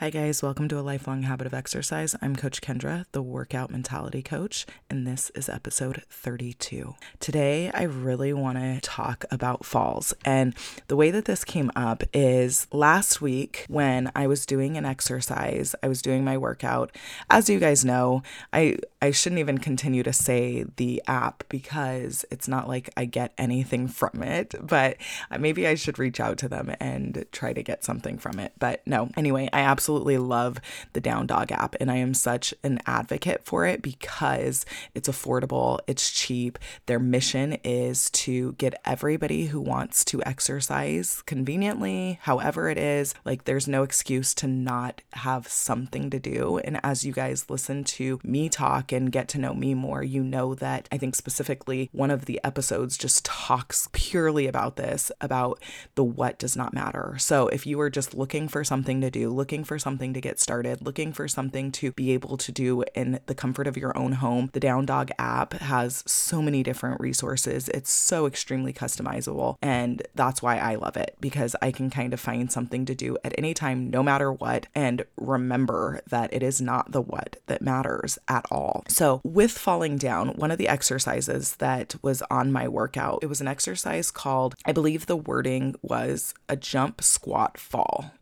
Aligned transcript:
Hi, 0.00 0.08
guys. 0.08 0.42
Welcome 0.42 0.66
to 0.68 0.78
a 0.78 0.80
lifelong 0.80 1.24
habit 1.24 1.46
of 1.46 1.52
exercise. 1.52 2.16
I'm 2.22 2.34
Coach 2.34 2.62
Kendra, 2.62 3.04
the 3.12 3.20
workout 3.20 3.70
mentality 3.70 4.22
coach, 4.22 4.64
and 4.88 5.06
this 5.06 5.30
is 5.34 5.50
episode 5.50 6.04
32. 6.08 6.94
Today, 7.18 7.70
I 7.74 7.82
really 7.82 8.32
want 8.32 8.56
to 8.56 8.80
talk 8.80 9.26
about 9.30 9.66
falls. 9.66 10.14
And 10.24 10.54
the 10.88 10.96
way 10.96 11.10
that 11.10 11.26
this 11.26 11.44
came 11.44 11.70
up 11.76 12.02
is 12.14 12.66
last 12.72 13.20
week 13.20 13.66
when 13.68 14.10
I 14.16 14.26
was 14.26 14.46
doing 14.46 14.78
an 14.78 14.86
exercise, 14.86 15.74
I 15.82 15.88
was 15.88 16.00
doing 16.00 16.24
my 16.24 16.38
workout. 16.38 16.96
As 17.28 17.50
you 17.50 17.58
guys 17.60 17.84
know, 17.84 18.22
I, 18.54 18.78
I 19.02 19.10
shouldn't 19.10 19.40
even 19.40 19.58
continue 19.58 20.02
to 20.04 20.14
say 20.14 20.64
the 20.76 21.02
app 21.08 21.44
because 21.50 22.24
it's 22.30 22.48
not 22.48 22.68
like 22.68 22.88
I 22.96 23.04
get 23.04 23.34
anything 23.36 23.86
from 23.86 24.22
it, 24.22 24.54
but 24.62 24.96
maybe 25.38 25.66
I 25.66 25.74
should 25.74 25.98
reach 25.98 26.20
out 26.20 26.38
to 26.38 26.48
them 26.48 26.74
and 26.80 27.26
try 27.32 27.52
to 27.52 27.62
get 27.62 27.84
something 27.84 28.16
from 28.16 28.38
it. 28.38 28.54
But 28.58 28.80
no, 28.86 29.10
anyway, 29.14 29.50
I 29.52 29.60
absolutely 29.60 29.89
absolutely 29.90 30.18
love 30.18 30.60
the 30.92 31.00
Down 31.00 31.26
Dog 31.26 31.50
app, 31.50 31.74
and 31.80 31.90
I 31.90 31.96
am 31.96 32.14
such 32.14 32.54
an 32.62 32.78
advocate 32.86 33.42
for 33.44 33.66
it 33.66 33.82
because 33.82 34.64
it's 34.94 35.08
affordable, 35.08 35.80
it's 35.88 36.12
cheap. 36.12 36.60
Their 36.86 37.00
mission 37.00 37.54
is 37.64 38.08
to 38.10 38.52
get 38.52 38.80
everybody 38.84 39.46
who 39.46 39.60
wants 39.60 40.04
to 40.04 40.22
exercise 40.22 41.22
conveniently, 41.26 42.20
however 42.22 42.68
it 42.68 42.78
is. 42.78 43.16
Like, 43.24 43.46
there's 43.46 43.66
no 43.66 43.82
excuse 43.82 44.32
to 44.34 44.46
not 44.46 45.02
have 45.14 45.48
something 45.48 46.08
to 46.10 46.20
do. 46.20 46.58
And 46.58 46.78
as 46.84 47.04
you 47.04 47.12
guys 47.12 47.50
listen 47.50 47.82
to 47.82 48.20
me 48.22 48.48
talk 48.48 48.92
and 48.92 49.10
get 49.10 49.26
to 49.30 49.38
know 49.38 49.54
me 49.54 49.74
more, 49.74 50.04
you 50.04 50.22
know 50.22 50.54
that 50.54 50.88
I 50.92 50.98
think 50.98 51.16
specifically 51.16 51.90
one 51.90 52.12
of 52.12 52.26
the 52.26 52.40
episodes 52.44 52.96
just 52.96 53.24
talks 53.24 53.88
purely 53.90 54.46
about 54.46 54.76
this 54.76 55.10
about 55.20 55.60
the 55.96 56.04
what 56.04 56.38
does 56.38 56.56
not 56.56 56.72
matter. 56.72 57.16
So, 57.18 57.48
if 57.48 57.66
you 57.66 57.80
are 57.80 57.90
just 57.90 58.14
looking 58.14 58.46
for 58.46 58.62
something 58.62 59.00
to 59.00 59.10
do, 59.10 59.30
looking 59.30 59.64
for 59.64 59.79
something 59.80 60.14
to 60.14 60.20
get 60.20 60.38
started, 60.38 60.86
looking 60.86 61.12
for 61.12 61.26
something 61.26 61.72
to 61.72 61.92
be 61.92 62.12
able 62.12 62.36
to 62.36 62.52
do 62.52 62.84
in 62.94 63.18
the 63.26 63.34
comfort 63.34 63.66
of 63.66 63.76
your 63.76 63.96
own 63.98 64.12
home, 64.12 64.50
the 64.52 64.60
Down 64.60 64.86
Dog 64.86 65.10
app 65.18 65.54
has 65.54 66.04
so 66.06 66.40
many 66.40 66.62
different 66.62 67.00
resources. 67.00 67.68
It's 67.70 67.90
so 67.90 68.26
extremely 68.26 68.72
customizable. 68.72 69.56
And 69.60 70.02
that's 70.14 70.42
why 70.42 70.58
I 70.58 70.76
love 70.76 70.96
it 70.96 71.16
because 71.20 71.56
I 71.60 71.72
can 71.72 71.90
kind 71.90 72.12
of 72.12 72.20
find 72.20 72.52
something 72.52 72.84
to 72.86 72.94
do 72.94 73.16
at 73.24 73.34
any 73.36 73.54
time, 73.54 73.90
no 73.90 74.02
matter 74.02 74.32
what, 74.32 74.66
and 74.74 75.04
remember 75.16 76.00
that 76.08 76.32
it 76.32 76.42
is 76.42 76.60
not 76.60 76.92
the 76.92 77.00
what 77.00 77.36
that 77.46 77.62
matters 77.62 78.18
at 78.28 78.46
all. 78.50 78.84
So, 78.88 79.20
with 79.24 79.52
falling 79.52 79.96
down, 79.96 80.30
one 80.30 80.50
of 80.50 80.58
the 80.58 80.68
exercises 80.68 81.56
that 81.56 81.94
was 82.02 82.22
on 82.30 82.52
my 82.52 82.68
workout, 82.68 83.20
it 83.22 83.26
was 83.26 83.40
an 83.40 83.48
exercise 83.48 84.10
called, 84.10 84.54
I 84.64 84.72
believe 84.72 85.06
the 85.06 85.16
wording 85.16 85.74
was 85.82 86.34
a 86.48 86.56
jump, 86.56 87.02
squat, 87.02 87.58
fall. 87.58 88.12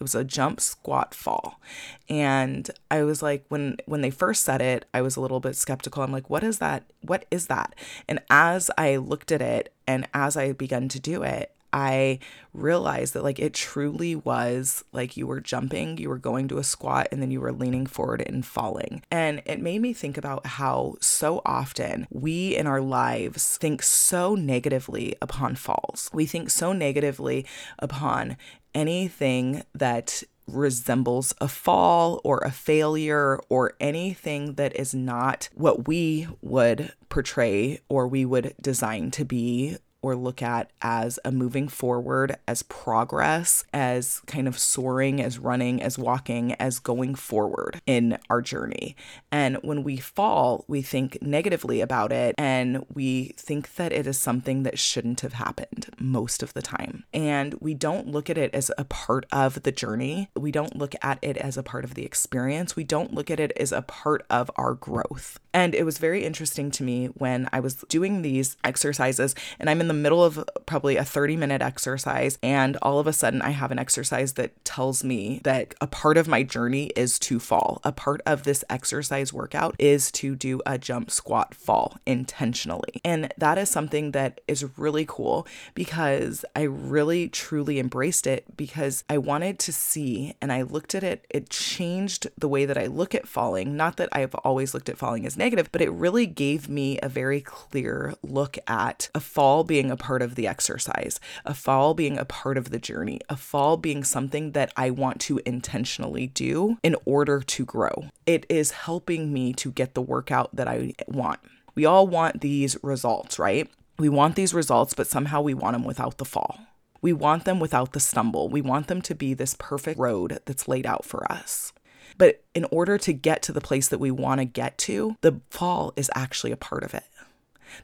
It 0.00 0.04
was 0.04 0.14
a 0.14 0.24
jump 0.24 0.60
squat 0.60 1.14
fall. 1.14 1.60
And 2.08 2.70
I 2.90 3.02
was 3.02 3.22
like 3.22 3.44
when 3.48 3.78
when 3.86 4.00
they 4.00 4.10
first 4.10 4.44
said 4.44 4.60
it, 4.60 4.84
I 4.94 5.02
was 5.02 5.16
a 5.16 5.20
little 5.20 5.40
bit 5.40 5.56
skeptical. 5.56 6.02
I'm 6.02 6.12
like, 6.12 6.30
what 6.30 6.44
is 6.44 6.58
that? 6.58 6.84
What 7.00 7.24
is 7.30 7.48
that? 7.48 7.74
And 8.08 8.20
as 8.30 8.70
I 8.78 8.96
looked 8.96 9.32
at 9.32 9.42
it 9.42 9.72
and 9.86 10.08
as 10.14 10.36
I 10.36 10.52
began 10.52 10.88
to 10.88 11.00
do 11.00 11.22
it, 11.22 11.52
I 11.72 12.18
realized 12.54 13.14
that 13.14 13.24
like 13.24 13.38
it 13.38 13.54
truly 13.54 14.16
was 14.16 14.84
like 14.92 15.16
you 15.16 15.26
were 15.26 15.40
jumping, 15.40 15.98
you 15.98 16.08
were 16.08 16.18
going 16.18 16.48
to 16.48 16.58
a 16.58 16.64
squat, 16.64 17.08
and 17.12 17.20
then 17.20 17.30
you 17.30 17.40
were 17.40 17.52
leaning 17.52 17.86
forward 17.86 18.22
and 18.26 18.44
falling. 18.44 19.02
And 19.10 19.42
it 19.44 19.60
made 19.60 19.82
me 19.82 19.92
think 19.92 20.16
about 20.16 20.46
how 20.46 20.96
so 21.00 21.42
often 21.44 22.06
we 22.10 22.56
in 22.56 22.66
our 22.66 22.80
lives 22.80 23.56
think 23.58 23.82
so 23.82 24.34
negatively 24.34 25.16
upon 25.20 25.56
falls. 25.56 26.10
We 26.12 26.26
think 26.26 26.50
so 26.50 26.72
negatively 26.72 27.46
upon 27.78 28.36
anything 28.78 29.64
that 29.74 30.22
resembles 30.46 31.34
a 31.40 31.48
fall 31.48 32.20
or 32.24 32.38
a 32.38 32.50
failure 32.50 33.40
or 33.48 33.74
anything 33.80 34.54
that 34.54 34.74
is 34.76 34.94
not 34.94 35.48
what 35.54 35.88
we 35.88 36.26
would 36.40 36.92
portray 37.08 37.80
or 37.88 38.06
we 38.06 38.24
would 38.24 38.54
design 38.62 39.10
to 39.10 39.24
be 39.24 39.76
or 40.02 40.14
look 40.14 40.42
at 40.42 40.70
as 40.80 41.18
a 41.24 41.32
moving 41.32 41.68
forward, 41.68 42.36
as 42.46 42.62
progress, 42.62 43.64
as 43.72 44.20
kind 44.26 44.46
of 44.46 44.58
soaring, 44.58 45.20
as 45.20 45.38
running, 45.38 45.82
as 45.82 45.98
walking, 45.98 46.52
as 46.54 46.78
going 46.78 47.14
forward 47.14 47.80
in 47.86 48.18
our 48.30 48.40
journey. 48.40 48.94
And 49.32 49.56
when 49.62 49.82
we 49.82 49.96
fall, 49.96 50.64
we 50.68 50.82
think 50.82 51.18
negatively 51.20 51.80
about 51.80 52.12
it 52.12 52.34
and 52.38 52.84
we 52.94 53.34
think 53.36 53.74
that 53.74 53.92
it 53.92 54.06
is 54.06 54.18
something 54.18 54.62
that 54.62 54.78
shouldn't 54.78 55.20
have 55.20 55.34
happened 55.34 55.88
most 55.98 56.42
of 56.42 56.54
the 56.54 56.62
time. 56.62 57.04
And 57.12 57.54
we 57.60 57.74
don't 57.74 58.08
look 58.08 58.30
at 58.30 58.38
it 58.38 58.54
as 58.54 58.70
a 58.78 58.84
part 58.84 59.26
of 59.32 59.62
the 59.62 59.72
journey. 59.72 60.30
We 60.36 60.52
don't 60.52 60.76
look 60.76 60.94
at 61.02 61.18
it 61.22 61.36
as 61.36 61.56
a 61.56 61.62
part 61.62 61.84
of 61.84 61.94
the 61.94 62.04
experience. 62.04 62.76
We 62.76 62.84
don't 62.84 63.14
look 63.14 63.30
at 63.30 63.40
it 63.40 63.52
as 63.56 63.72
a 63.72 63.82
part 63.82 64.24
of 64.30 64.50
our 64.56 64.74
growth. 64.74 65.40
And 65.58 65.74
it 65.74 65.82
was 65.82 65.98
very 65.98 66.24
interesting 66.24 66.70
to 66.70 66.84
me 66.84 67.06
when 67.06 67.48
I 67.52 67.58
was 67.58 67.74
doing 67.88 68.22
these 68.22 68.56
exercises 68.62 69.34
and 69.58 69.68
I'm 69.68 69.80
in 69.80 69.88
the 69.88 69.92
middle 69.92 70.22
of 70.22 70.48
probably 70.66 70.96
a 70.96 71.04
30 71.04 71.36
minute 71.36 71.62
exercise, 71.62 72.38
and 72.44 72.76
all 72.80 73.00
of 73.00 73.08
a 73.08 73.12
sudden 73.12 73.42
I 73.42 73.50
have 73.50 73.72
an 73.72 73.78
exercise 73.80 74.34
that 74.34 74.64
tells 74.64 75.02
me 75.02 75.40
that 75.42 75.74
a 75.80 75.88
part 75.88 76.16
of 76.16 76.28
my 76.28 76.44
journey 76.44 76.92
is 76.94 77.18
to 77.20 77.40
fall. 77.40 77.80
A 77.82 77.90
part 77.90 78.20
of 78.24 78.44
this 78.44 78.62
exercise 78.70 79.32
workout 79.32 79.74
is 79.80 80.12
to 80.12 80.36
do 80.36 80.60
a 80.64 80.78
jump 80.78 81.10
squat 81.10 81.56
fall 81.56 81.96
intentionally. 82.06 83.00
And 83.04 83.34
that 83.36 83.58
is 83.58 83.68
something 83.68 84.12
that 84.12 84.40
is 84.46 84.78
really 84.78 85.06
cool 85.08 85.44
because 85.74 86.44
I 86.54 86.62
really 86.62 87.28
truly 87.28 87.80
embraced 87.80 88.28
it 88.28 88.56
because 88.56 89.02
I 89.10 89.18
wanted 89.18 89.58
to 89.58 89.72
see 89.72 90.36
and 90.40 90.52
I 90.52 90.62
looked 90.62 90.94
at 90.94 91.02
it, 91.02 91.26
it 91.30 91.50
changed 91.50 92.28
the 92.38 92.48
way 92.48 92.64
that 92.64 92.78
I 92.78 92.86
look 92.86 93.12
at 93.12 93.26
falling. 93.26 93.76
Not 93.76 93.96
that 93.96 94.08
I've 94.12 94.36
always 94.36 94.72
looked 94.72 94.88
at 94.88 94.98
falling 94.98 95.26
as 95.26 95.36
negative, 95.36 95.47
but 95.72 95.80
it 95.80 95.90
really 95.90 96.26
gave 96.26 96.68
me 96.68 96.98
a 97.02 97.08
very 97.08 97.40
clear 97.40 98.14
look 98.22 98.58
at 98.66 99.08
a 99.14 99.20
fall 99.20 99.64
being 99.64 99.78
being 99.78 99.92
a 99.92 99.96
part 99.96 100.22
of 100.22 100.34
the 100.34 100.46
exercise, 100.46 101.20
a 101.46 101.54
fall 101.54 101.94
being 101.94 102.18
a 102.18 102.24
part 102.24 102.58
of 102.58 102.70
the 102.70 102.78
journey, 102.78 103.20
a 103.28 103.36
fall 103.36 103.76
being 103.76 104.02
something 104.02 104.50
that 104.52 104.72
I 104.76 104.90
want 104.90 105.20
to 105.20 105.40
intentionally 105.46 106.26
do 106.26 106.78
in 106.82 106.96
order 107.04 107.40
to 107.40 107.64
grow. 107.64 108.06
It 108.26 108.44
is 108.48 108.72
helping 108.72 109.32
me 109.32 109.52
to 109.54 109.70
get 109.70 109.94
the 109.94 110.02
workout 110.02 110.54
that 110.56 110.68
I 110.68 110.94
want. 111.06 111.40
We 111.74 111.86
all 111.86 112.06
want 112.06 112.40
these 112.40 112.76
results, 112.82 113.38
right? 113.38 113.70
We 113.98 114.08
want 114.08 114.34
these 114.34 114.52
results, 114.52 114.94
but 114.94 115.06
somehow 115.06 115.42
we 115.42 115.54
want 115.54 115.74
them 115.74 115.84
without 115.84 116.18
the 116.18 116.24
fall. 116.24 116.58
We 117.00 117.12
want 117.12 117.44
them 117.44 117.60
without 117.60 117.92
the 117.92 118.00
stumble. 118.00 118.48
We 118.48 118.60
want 118.60 118.88
them 118.88 119.00
to 119.02 119.14
be 119.14 119.32
this 119.32 119.54
perfect 119.58 119.98
road 119.98 120.40
that's 120.44 120.66
laid 120.66 120.86
out 120.86 121.04
for 121.04 121.30
us. 121.30 121.72
But 122.16 122.42
in 122.54 122.64
order 122.70 122.98
to 122.98 123.12
get 123.12 123.42
to 123.42 123.52
the 123.52 123.60
place 123.60 123.88
that 123.88 123.98
we 123.98 124.10
want 124.10 124.40
to 124.40 124.44
get 124.44 124.78
to, 124.78 125.16
the 125.20 125.40
fall 125.50 125.92
is 125.96 126.10
actually 126.14 126.52
a 126.52 126.56
part 126.56 126.82
of 126.82 126.94
it. 126.94 127.04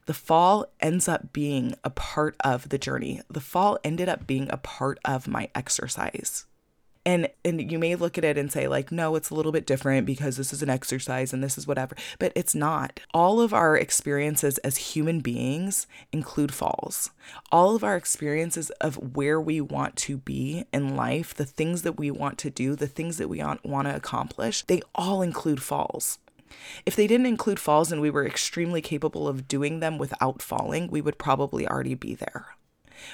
The 0.07 0.15
fall 0.15 0.67
ends 0.81 1.09
up 1.09 1.33
being 1.33 1.75
a 1.85 1.91
part 1.91 2.37
of 2.41 2.71
the 2.71 2.79
journey. 2.79 3.21
The 3.29 3.41
fall 3.41 3.79
ended 3.85 4.09
up 4.09 4.27
being 4.27 4.49
a 4.51 4.57
part 4.57 4.99
of 5.05 5.29
my 5.29 5.51
exercise 5.55 6.47
and 7.07 7.29
and 7.45 7.71
you 7.71 7.79
may 7.79 7.95
look 7.95 8.17
at 8.19 8.25
it 8.25 8.39
and 8.39 8.51
say 8.51 8.67
like 8.69 8.91
no 8.91 9.17
it's 9.17 9.31
a 9.31 9.35
little 9.35 9.53
bit 9.53 9.67
different 9.67 10.07
because 10.07 10.37
this 10.37 10.53
is 10.53 10.63
an 10.63 10.71
exercise 10.71 11.33
and 11.33 11.43
this 11.43 11.59
is 11.59 11.67
whatever 11.67 11.95
but 12.19 12.33
it's 12.35 12.55
not. 12.55 13.01
All 13.13 13.41
of 13.41 13.53
our 13.53 13.77
experiences 13.77 14.59
as 14.59 14.77
human 14.77 15.21
beings 15.21 15.87
include 16.13 16.53
falls. 16.53 17.11
All 17.53 17.75
of 17.75 17.85
our 17.85 17.97
experiences 17.97 18.71
of 18.81 19.17
where 19.17 19.41
we 19.41 19.61
want 19.61 19.97
to 19.97 20.17
be 20.17 20.65
in 20.73 20.97
life 20.97 21.35
the 21.35 21.45
things 21.45 21.83
that 21.83 21.99
we 21.99 22.11
want 22.11 22.39
to 22.39 22.51
do 22.51 22.75
the 22.75 22.87
things 22.87 23.19
that 23.19 23.29
we 23.29 23.43
want 23.43 23.89
to 23.89 23.95
accomplish 23.95 24.63
they 24.63 24.81
all 24.95 25.23
include 25.23 25.63
falls. 25.63 26.19
If 26.87 26.95
they 26.97 27.07
didn't 27.07 27.27
include 27.27 27.59
falls 27.59 27.91
and 27.91 28.01
we 28.01 28.11
were 28.11 28.27
extremely 28.27 28.81
capable 28.81 29.27
of 29.27 29.49
doing 29.49 29.81
them 29.81 29.99
without 29.99 30.41
falling, 30.41 30.89
we 30.89 31.01
would 31.01 31.19
probably 31.19 31.67
already 31.67 31.95
be 31.95 32.15
there. 32.15 32.55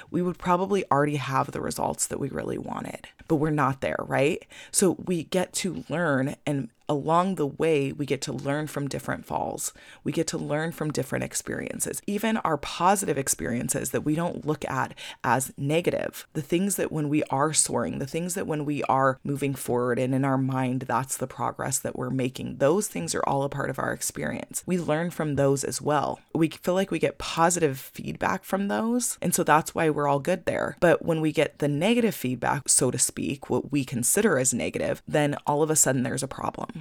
We 0.09 0.21
would 0.21 0.37
probably 0.37 0.83
already 0.91 1.17
have 1.17 1.51
the 1.51 1.61
results 1.61 2.07
that 2.07 2.19
we 2.19 2.29
really 2.29 2.57
wanted, 2.57 3.07
but 3.27 3.35
we're 3.35 3.49
not 3.49 3.81
there, 3.81 3.99
right? 3.99 4.43
So 4.71 4.97
we 5.05 5.23
get 5.23 5.53
to 5.53 5.83
learn 5.89 6.35
and 6.45 6.69
along 6.91 7.35
the 7.35 7.47
way, 7.47 7.93
we 7.93 8.05
get 8.05 8.21
to 8.23 8.33
learn 8.33 8.67
from 8.67 8.89
different 8.89 9.25
falls. 9.25 9.71
We 10.03 10.11
get 10.11 10.27
to 10.27 10.37
learn 10.37 10.73
from 10.73 10.91
different 10.91 11.23
experiences, 11.23 12.01
even 12.05 12.35
our 12.37 12.57
positive 12.57 13.17
experiences 13.17 13.91
that 13.91 14.01
we 14.01 14.13
don't 14.13 14.45
look 14.45 14.65
at 14.65 14.93
as 15.23 15.53
negative. 15.57 16.27
The 16.33 16.41
things 16.41 16.75
that 16.75 16.91
when 16.91 17.07
we 17.07 17.23
are 17.29 17.53
soaring, 17.53 17.99
the 17.99 18.05
things 18.05 18.33
that 18.33 18.45
when 18.45 18.65
we 18.65 18.83
are 18.83 19.19
moving 19.23 19.55
forward 19.55 19.99
and 19.99 20.13
in 20.13 20.25
our 20.25 20.37
mind, 20.37 20.81
that's 20.81 21.15
the 21.15 21.27
progress 21.27 21.79
that 21.79 21.95
we're 21.95 22.09
making, 22.09 22.57
those 22.57 22.89
things 22.89 23.15
are 23.15 23.23
all 23.25 23.43
a 23.43 23.49
part 23.49 23.69
of 23.69 23.79
our 23.79 23.93
experience. 23.93 24.61
We 24.65 24.77
learn 24.77 25.11
from 25.11 25.35
those 25.35 25.63
as 25.63 25.81
well. 25.81 26.19
We 26.35 26.49
feel 26.49 26.73
like 26.73 26.91
we 26.91 26.99
get 26.99 27.17
positive 27.17 27.79
feedback 27.79 28.43
from 28.43 28.67
those. 28.67 29.17
And 29.21 29.33
so 29.33 29.45
that's 29.45 29.73
why 29.73 29.89
we're 29.89 30.09
all 30.09 30.19
good 30.19 30.43
there. 30.43 30.75
But 30.81 31.05
when 31.05 31.21
we 31.21 31.31
get 31.31 31.59
the 31.59 31.69
negative 31.69 32.15
feedback, 32.15 32.67
so 32.67 32.91
to 32.91 32.99
speak, 32.99 33.49
what 33.49 33.71
we 33.71 33.85
consider 33.85 34.37
as 34.37 34.53
negative, 34.53 35.01
then 35.07 35.37
all 35.47 35.63
of 35.63 35.69
a 35.69 35.75
sudden 35.77 36.03
there's 36.03 36.23
a 36.23 36.27
problem. 36.27 36.80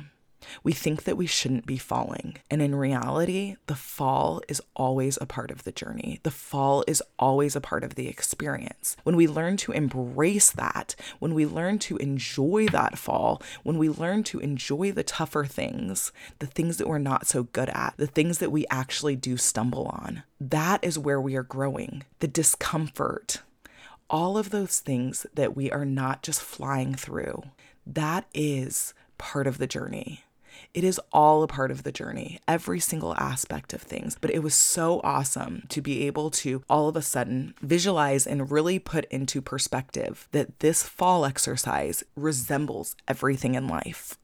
We 0.63 0.73
think 0.73 1.05
that 1.05 1.17
we 1.17 1.27
shouldn't 1.27 1.67
be 1.67 1.79
falling. 1.79 2.37
And 2.51 2.61
in 2.63 2.75
reality, 2.75 3.57
the 3.67 3.75
fall 3.75 4.43
is 4.49 4.63
always 4.75 5.19
a 5.21 5.27
part 5.27 5.51
of 5.51 5.65
the 5.65 5.73
journey. 5.73 6.21
The 6.23 6.31
fall 6.31 6.85
is 6.87 7.03
always 7.19 7.57
a 7.57 7.61
part 7.61 7.85
of 7.85 7.95
the 7.95 8.09
experience. 8.09 8.97
When 9.03 9.17
we 9.17 9.27
learn 9.27 9.57
to 9.59 9.73
embrace 9.73 10.51
that, 10.51 10.95
when 11.19 11.35
we 11.35 11.47
learn 11.47 11.79
to 11.81 11.97
enjoy 11.99 12.69
that 12.69 12.99
fall, 12.99 13.43
when 13.63 13.79
we 13.79 13.89
learn 13.89 14.23
to 14.25 14.41
enjoy 14.41 14.93
the 14.93 15.03
tougher 15.03 15.45
things, 15.45 16.13
the 16.39 16.47
things 16.47 16.77
that 16.79 16.89
we're 16.89 16.99
not 16.99 17.27
so 17.27 17.45
good 17.45 17.69
at, 17.71 17.95
the 17.97 18.07
things 18.07 18.39
that 18.39 18.53
we 18.53 18.67
actually 18.71 19.17
do 19.17 19.37
stumble 19.37 19.87
on, 19.87 20.23
that 20.41 20.83
is 20.83 20.99
where 20.99 21.21
we 21.21 21.37
are 21.37 21.43
growing. 21.43 22.05
The 22.21 22.29
discomfort, 22.29 23.43
all 24.09 24.37
of 24.37 24.51
those 24.51 24.81
things 24.81 25.27
that 25.35 25.57
we 25.57 25.71
are 25.71 25.85
not 25.85 26.23
just 26.23 26.41
flying 26.41 26.95
through, 26.95 27.43
that 27.87 28.27
is 28.35 28.95
part 29.19 29.47
of 29.47 29.59
the 29.59 29.67
journey. 29.67 30.25
It 30.75 30.85
is 30.85 31.01
all 31.13 31.43
a 31.43 31.49
part 31.49 31.71
of 31.71 31.83
the 31.83 31.93
journey, 31.93 32.41
every 32.47 32.81
single 32.81 33.15
aspect 33.15 33.73
of 33.73 33.83
things. 33.83 34.17
But 34.21 34.31
it 34.31 34.43
was 34.43 34.55
so 34.55 35.01
awesome 35.03 35.65
to 35.69 35.81
be 35.81 36.07
able 36.07 36.31
to 36.31 36.63
all 36.69 36.89
of 36.89 36.97
a 36.97 37.03
sudden 37.03 37.55
visualize 37.61 38.27
and 38.27 38.51
really 38.51 38.79
put 38.79 39.05
into 39.07 39.41
perspective 39.43 40.29
that 40.33 40.61
this 40.61 40.83
fall 40.83 41.25
exercise 41.25 42.03
resembles 42.17 42.97
everything 43.09 43.55
in 43.55 43.69
life 43.69 44.17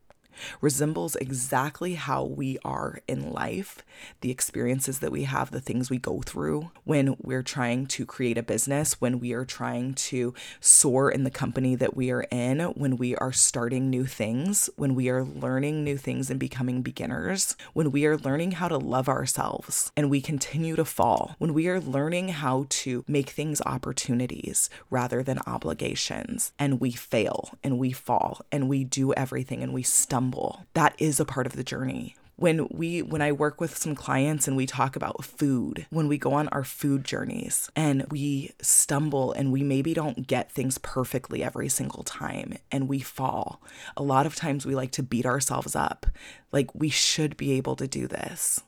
resembles 0.61 1.17
exactly 1.17 1.95
how 1.95 2.25
we 2.25 2.59
are 2.65 3.01
in 3.09 3.33
life, 3.33 3.83
the 4.21 4.31
experiences 4.31 4.99
that 5.01 5.13
we 5.13 5.25
have, 5.25 5.51
the 5.51 5.61
things 5.61 5.91
we 5.91 5.99
go 5.99 6.21
through 6.25 6.71
when 6.85 7.17
we're 7.21 7.43
trying 7.43 7.87
to 7.87 8.07
create 8.07 8.39
a 8.39 8.43
business, 8.43 9.01
when 9.01 9.19
we 9.19 9.33
are 9.33 9.45
trying 9.45 9.95
to 9.95 10.35
soar 10.61 11.11
in 11.11 11.25
the 11.25 11.31
company 11.31 11.75
that 11.75 11.97
we 11.97 12.11
are 12.11 12.27
in, 12.31 12.61
when 12.75 12.97
we 12.97 13.17
are 13.17 13.33
starting 13.33 13.89
new 13.89 14.05
things, 14.05 14.71
when 14.77 14.95
we 14.95 15.09
are 15.09 15.25
learning 15.25 15.83
new 15.83 15.97
things 15.97 16.31
and 16.31 16.39
becoming 16.39 16.83
beginners, 16.83 17.57
when 17.73 17.91
we 17.91 18.05
are 18.07 18.17
learning 18.17 18.53
how 18.53 18.69
to 18.69 18.79
love 18.79 19.09
ourselves 19.09 19.93
and 19.97 20.11
we 20.11 20.21
continue 20.21 20.77
to 20.77 20.85
fall, 20.85 21.35
when 21.39 21.55
we 21.55 21.69
are 21.69 21.81
learning 21.81 22.29
how 22.29 22.67
to 22.69 23.05
make 23.09 23.31
things 23.31 23.63
opportunities 23.63 24.69
rather 24.91 25.23
than 25.23 25.39
obligations, 25.47 26.53
and 26.59 26.81
we 26.81 26.91
fail 26.91 27.51
and 27.63 27.79
we 27.79 27.93
fall 27.93 28.41
and 28.53 28.69
we 28.69 28.85
do 28.85 29.13
everything 29.15 29.63
and 29.63 29.73
we 29.73 29.83
stumble 29.83 30.26
stumble. 30.27 30.67
That 30.75 30.95
is 30.99 31.21
a 31.21 31.25
part 31.25 31.47
of 31.47 31.55
the 31.55 31.65
journey 31.65 32.17
when 32.39 32.69
we 32.71 33.01
when 33.01 33.23
I 33.23 33.33
work 33.33 33.63
with 33.63 33.79
some 33.79 33.95
clients 33.95 34.47
and 34.47 34.59
we 34.59 34.67
talk 34.67 34.95
about 34.95 35.25
food, 35.25 35.87
when 35.89 36.07
we 36.07 36.19
go 36.19 36.35
on 36.35 36.49
our 36.49 36.65
food 36.65 37.03
journeys 37.03 37.71
and 37.75 38.05
we 38.11 38.53
stumble 38.61 39.33
and 39.33 39.51
we 39.51 39.63
maybe 39.63 39.95
don't 39.95 40.27
get 40.27 40.53
things 40.53 40.77
perfectly 40.77 41.43
every 41.43 41.71
single 41.71 42.03
time 42.03 42.59
and 42.71 42.91
we 42.91 42.99
fall. 42.99 43.63
A 43.97 44.03
lot 44.03 44.27
of 44.27 44.35
times 44.35 44.67
we 44.67 44.75
like 44.75 44.91
to 44.93 45.03
beat 45.03 45.25
ourselves 45.25 45.75
up. 45.75 46.05
Like 46.53 46.75
we 46.75 46.91
should 46.91 47.39
be 47.39 47.53
able 47.53 47.75
to 47.77 47.89
do 47.89 48.07
this. 48.07 48.61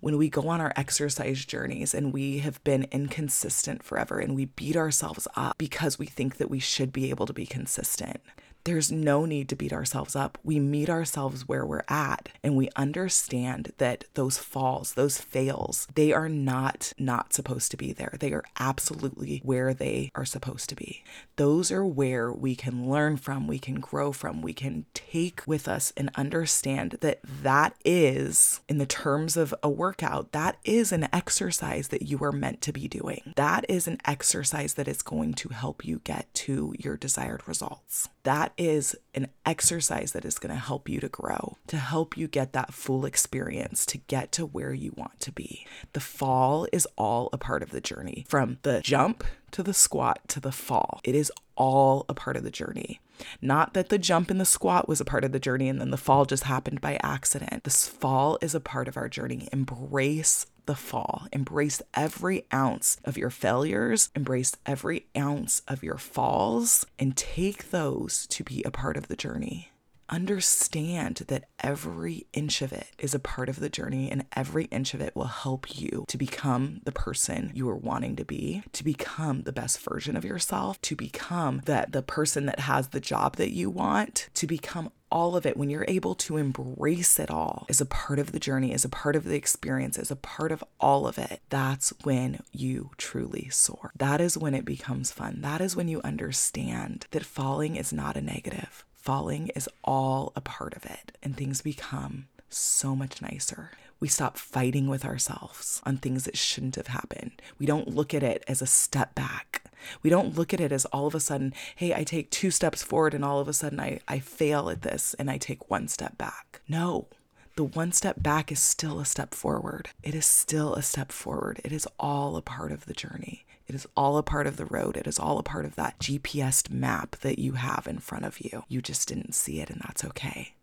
When 0.00 0.18
we 0.18 0.28
go 0.28 0.48
on 0.48 0.60
our 0.60 0.74
exercise 0.76 1.46
journeys 1.46 1.94
and 1.94 2.12
we 2.12 2.40
have 2.40 2.62
been 2.62 2.86
inconsistent 2.90 3.82
forever 3.82 4.18
and 4.18 4.34
we 4.34 4.46
beat 4.46 4.76
ourselves 4.76 5.26
up 5.34 5.56
because 5.56 5.98
we 5.98 6.06
think 6.06 6.36
that 6.36 6.50
we 6.50 6.58
should 6.58 6.92
be 6.92 7.08
able 7.08 7.24
to 7.24 7.32
be 7.32 7.46
consistent 7.46 8.20
there's 8.64 8.90
no 8.90 9.26
need 9.26 9.48
to 9.50 9.56
beat 9.56 9.72
ourselves 9.72 10.16
up. 10.16 10.38
We 10.42 10.58
meet 10.58 10.88
ourselves 10.88 11.46
where 11.46 11.66
we're 11.66 11.84
at 11.88 12.30
and 12.42 12.56
we 12.56 12.70
understand 12.76 13.72
that 13.76 14.04
those 14.14 14.38
falls, 14.38 14.94
those 14.94 15.20
fails, 15.20 15.86
they 15.94 16.12
are 16.12 16.28
not 16.28 16.92
not 16.98 17.32
supposed 17.34 17.70
to 17.70 17.76
be 17.76 17.92
there. 17.92 18.14
They 18.18 18.32
are 18.32 18.44
absolutely 18.58 19.42
where 19.44 19.74
they 19.74 20.10
are 20.14 20.24
supposed 20.24 20.70
to 20.70 20.74
be. 20.74 21.04
Those 21.36 21.70
are 21.70 21.84
where 21.84 22.32
we 22.32 22.54
can 22.54 22.88
learn 22.88 23.18
from, 23.18 23.46
we 23.46 23.58
can 23.58 23.80
grow 23.80 24.12
from, 24.12 24.40
we 24.40 24.54
can 24.54 24.86
take 24.94 25.42
with 25.46 25.68
us 25.68 25.92
and 25.96 26.10
understand 26.14 26.98
that 27.00 27.20
that 27.42 27.74
is 27.84 28.60
in 28.68 28.78
the 28.78 28.86
terms 28.86 29.36
of 29.36 29.54
a 29.62 29.68
workout, 29.68 30.32
that 30.32 30.56
is 30.64 30.90
an 30.90 31.08
exercise 31.12 31.88
that 31.88 32.02
you 32.02 32.18
are 32.24 32.32
meant 32.32 32.62
to 32.62 32.72
be 32.72 32.88
doing. 32.88 33.34
That 33.36 33.66
is 33.68 33.86
an 33.86 33.98
exercise 34.06 34.74
that 34.74 34.88
is 34.88 35.02
going 35.02 35.34
to 35.34 35.50
help 35.50 35.84
you 35.84 36.00
get 36.04 36.32
to 36.34 36.74
your 36.78 36.96
desired 36.96 37.46
results. 37.46 38.08
That 38.22 38.53
is 38.56 38.96
an 39.14 39.28
exercise 39.44 40.12
that 40.12 40.24
is 40.24 40.38
going 40.38 40.54
to 40.54 40.60
help 40.60 40.88
you 40.88 41.00
to 41.00 41.08
grow, 41.08 41.56
to 41.66 41.76
help 41.76 42.16
you 42.16 42.28
get 42.28 42.52
that 42.52 42.72
full 42.72 43.04
experience, 43.04 43.86
to 43.86 43.98
get 43.98 44.32
to 44.32 44.46
where 44.46 44.72
you 44.72 44.92
want 44.96 45.20
to 45.20 45.32
be. 45.32 45.66
The 45.92 46.00
fall 46.00 46.66
is 46.72 46.86
all 46.96 47.28
a 47.32 47.38
part 47.38 47.62
of 47.62 47.70
the 47.70 47.80
journey 47.80 48.24
from 48.28 48.58
the 48.62 48.80
jump 48.80 49.24
to 49.52 49.62
the 49.62 49.74
squat 49.74 50.20
to 50.28 50.40
the 50.40 50.52
fall. 50.52 51.00
It 51.04 51.14
is 51.14 51.32
all 51.56 52.04
a 52.08 52.14
part 52.14 52.36
of 52.36 52.42
the 52.42 52.50
journey. 52.50 53.00
Not 53.40 53.74
that 53.74 53.88
the 53.88 53.98
jump 53.98 54.30
and 54.30 54.40
the 54.40 54.44
squat 54.44 54.88
was 54.88 55.00
a 55.00 55.04
part 55.04 55.24
of 55.24 55.32
the 55.32 55.38
journey 55.38 55.68
and 55.68 55.80
then 55.80 55.90
the 55.90 55.96
fall 55.96 56.24
just 56.24 56.44
happened 56.44 56.80
by 56.80 56.98
accident. 57.02 57.64
This 57.64 57.86
fall 57.88 58.38
is 58.40 58.54
a 58.54 58.60
part 58.60 58.88
of 58.88 58.96
our 58.96 59.08
journey. 59.08 59.48
Embrace 59.52 60.46
the 60.66 60.74
fall. 60.74 61.26
Embrace 61.32 61.82
every 61.94 62.46
ounce 62.52 62.98
of 63.04 63.18
your 63.18 63.30
failures, 63.30 64.10
embrace 64.14 64.56
every 64.66 65.06
ounce 65.16 65.62
of 65.68 65.82
your 65.82 65.98
falls, 65.98 66.86
and 66.98 67.16
take 67.16 67.70
those 67.70 68.26
to 68.28 68.44
be 68.44 68.62
a 68.62 68.70
part 68.70 68.96
of 68.96 69.08
the 69.08 69.16
journey. 69.16 69.70
Understand 70.08 71.24
that 71.28 71.44
every 71.60 72.26
inch 72.32 72.62
of 72.62 72.72
it 72.72 72.88
is 72.98 73.14
a 73.14 73.18
part 73.18 73.48
of 73.48 73.60
the 73.60 73.68
journey, 73.68 74.10
and 74.10 74.26
every 74.36 74.64
inch 74.66 74.94
of 74.94 75.00
it 75.00 75.16
will 75.16 75.24
help 75.24 75.78
you 75.78 76.04
to 76.08 76.18
become 76.18 76.80
the 76.84 76.92
person 76.92 77.50
you 77.54 77.68
are 77.68 77.76
wanting 77.76 78.14
to 78.16 78.24
be, 78.24 78.62
to 78.72 78.84
become 78.84 79.42
the 79.42 79.52
best 79.52 79.80
version 79.80 80.16
of 80.16 80.24
yourself, 80.24 80.80
to 80.82 80.94
become 80.94 81.62
that 81.64 81.92
the 81.92 82.02
person 82.02 82.46
that 82.46 82.60
has 82.60 82.88
the 82.88 83.00
job 83.00 83.36
that 83.36 83.52
you 83.52 83.70
want, 83.70 84.28
to 84.34 84.46
become 84.46 84.90
all 85.10 85.36
of 85.36 85.46
it, 85.46 85.56
when 85.56 85.70
you're 85.70 85.86
able 85.86 86.14
to 86.16 86.36
embrace 86.36 87.18
it 87.20 87.30
all 87.30 87.66
as 87.68 87.80
a 87.80 87.86
part 87.86 88.18
of 88.18 88.32
the 88.32 88.40
journey, 88.40 88.72
as 88.74 88.84
a 88.84 88.88
part 88.88 89.14
of 89.14 89.24
the 89.24 89.36
experience, 89.36 89.96
as 89.96 90.10
a 90.10 90.16
part 90.16 90.50
of 90.50 90.62
all 90.80 91.06
of 91.06 91.18
it, 91.18 91.40
that's 91.50 91.92
when 92.02 92.40
you 92.52 92.90
truly 92.98 93.48
soar. 93.50 93.92
That 93.96 94.20
is 94.20 94.36
when 94.36 94.54
it 94.54 94.64
becomes 94.64 95.12
fun. 95.12 95.38
That 95.40 95.60
is 95.60 95.76
when 95.76 95.88
you 95.88 96.00
understand 96.02 97.06
that 97.12 97.24
falling 97.24 97.76
is 97.76 97.92
not 97.92 98.16
a 98.16 98.20
negative. 98.20 98.84
Falling 99.04 99.48
is 99.48 99.68
all 99.84 100.32
a 100.34 100.40
part 100.40 100.72
of 100.74 100.86
it, 100.86 101.12
and 101.22 101.36
things 101.36 101.60
become 101.60 102.28
so 102.48 102.96
much 102.96 103.20
nicer. 103.20 103.72
We 104.00 104.08
stop 104.08 104.38
fighting 104.38 104.88
with 104.88 105.04
ourselves 105.04 105.82
on 105.84 105.98
things 105.98 106.24
that 106.24 106.38
shouldn't 106.38 106.76
have 106.76 106.86
happened. 106.86 107.32
We 107.58 107.66
don't 107.66 107.94
look 107.94 108.14
at 108.14 108.22
it 108.22 108.42
as 108.48 108.62
a 108.62 108.66
step 108.66 109.14
back. 109.14 109.62
We 110.02 110.08
don't 110.08 110.34
look 110.38 110.54
at 110.54 110.60
it 110.60 110.72
as 110.72 110.86
all 110.86 111.06
of 111.06 111.14
a 111.14 111.20
sudden, 111.20 111.52
hey, 111.76 111.92
I 111.92 112.02
take 112.02 112.30
two 112.30 112.50
steps 112.50 112.82
forward 112.82 113.12
and 113.12 113.22
all 113.22 113.40
of 113.40 113.48
a 113.48 113.52
sudden 113.52 113.78
I, 113.78 114.00
I 114.08 114.20
fail 114.20 114.70
at 114.70 114.80
this 114.80 115.12
and 115.18 115.30
I 115.30 115.36
take 115.36 115.68
one 115.68 115.86
step 115.86 116.16
back. 116.16 116.62
No, 116.66 117.08
the 117.56 117.64
one 117.64 117.92
step 117.92 118.16
back 118.20 118.50
is 118.50 118.58
still 118.58 118.98
a 118.98 119.04
step 119.04 119.32
forward. 119.34 119.88
It 120.02 120.14
is 120.14 120.26
still 120.26 120.74
a 120.74 120.82
step 120.82 121.12
forward. 121.12 121.60
It 121.64 121.72
is 121.72 121.86
all 122.00 122.36
a 122.36 122.42
part 122.42 122.72
of 122.72 122.86
the 122.86 122.94
journey. 122.94 123.44
It 123.68 123.74
is 123.74 123.86
all 123.96 124.18
a 124.18 124.22
part 124.22 124.46
of 124.46 124.56
the 124.56 124.66
road. 124.66 124.96
It 124.96 125.06
is 125.06 125.18
all 125.18 125.38
a 125.38 125.42
part 125.44 125.64
of 125.64 125.76
that 125.76 125.98
GPS 126.00 126.68
map 126.68 127.16
that 127.20 127.38
you 127.38 127.52
have 127.52 127.86
in 127.86 127.98
front 127.98 128.24
of 128.24 128.40
you. 128.40 128.64
You 128.68 128.82
just 128.82 129.08
didn't 129.08 129.34
see 129.34 129.60
it, 129.60 129.70
and 129.70 129.80
that's 129.80 130.04
okay. 130.04 130.54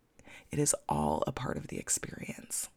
It 0.51 0.59
is 0.59 0.75
all 0.89 1.23
a 1.25 1.31
part 1.31 1.57
of 1.57 1.67
the 1.67 1.77
experience. 1.77 2.69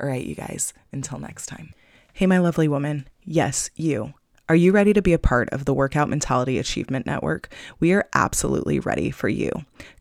All 0.00 0.08
right, 0.08 0.24
you 0.24 0.34
guys, 0.34 0.72
until 0.90 1.18
next 1.18 1.46
time. 1.46 1.74
Hey, 2.14 2.26
my 2.26 2.38
lovely 2.38 2.66
woman. 2.66 3.06
Yes, 3.24 3.70
you. 3.76 4.14
Are 4.50 4.56
you 4.56 4.72
ready 4.72 4.94
to 4.94 5.02
be 5.02 5.12
a 5.12 5.18
part 5.18 5.50
of 5.50 5.66
the 5.66 5.74
Workout 5.74 6.08
Mentality 6.08 6.58
Achievement 6.58 7.04
Network? 7.04 7.52
We 7.80 7.92
are 7.92 8.08
absolutely 8.14 8.80
ready 8.80 9.10
for 9.10 9.28
you. 9.28 9.50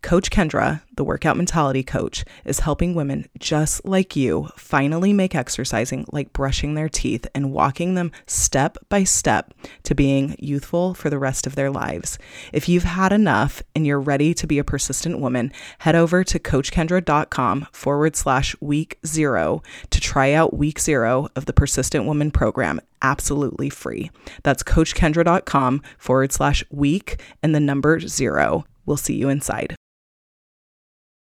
Coach 0.02 0.32
Kendra, 0.32 0.84
the 0.96 1.04
Workout 1.04 1.36
Mentality 1.36 1.84
Coach, 1.84 2.24
is 2.46 2.62
helping 2.62 2.96
women 2.96 3.28
just 3.40 3.84
like 3.84 4.16
you 4.16 4.48
finally 4.56 5.12
make 5.12 5.36
exercising 5.36 6.06
like 6.14 6.32
brushing 6.32 6.76
their 6.76 6.88
teeth 6.88 7.28
and 7.36 7.52
walking 7.52 7.96
them 7.96 8.14
step 8.26 8.78
by 8.88 9.04
step 9.04 9.54
to 9.84 9.94
being 9.94 10.34
youthful 10.40 10.94
for 10.94 11.10
the 11.10 11.20
rest 11.20 11.46
of 11.46 11.56
their 11.56 11.70
lives. 11.70 12.18
If 12.54 12.70
you've 12.70 12.86
had 12.86 13.12
enough 13.12 13.62
and 13.76 13.86
you're 13.86 14.00
ready 14.00 14.34
to 14.34 14.48
be 14.48 14.60
a 14.60 14.64
persistent 14.64 15.20
woman, 15.20 15.52
head 15.80 15.96
over 15.96 16.24
to 16.24 16.40
coachkendra.com 16.40 17.68
forward 17.74 18.16
slash 18.16 18.56
week 18.62 18.98
zero 19.06 19.62
to 19.90 20.00
try 20.00 20.32
out 20.32 20.56
week 20.56 20.80
zero 20.80 21.28
of 21.36 21.48
the 21.48 21.54
Persistent 21.54 22.06
Woman 22.06 22.32
program 22.32 22.80
absolutely 23.02 23.70
free. 23.70 24.12
That's 24.44 24.64
coachkendra.com 24.64 25.82
forward 25.98 26.32
slash 26.32 26.64
week 26.70 27.22
and 27.42 27.54
the 27.54 27.60
number 27.60 28.00
zero. 28.00 28.66
We'll 28.86 28.98
see 28.98 29.16
you 29.16 29.30
inside. 29.30 29.76